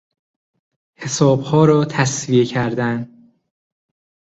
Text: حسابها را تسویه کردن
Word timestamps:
حسابها 0.95 1.65
را 1.65 1.85
تسویه 1.85 2.45
کردن 2.45 3.09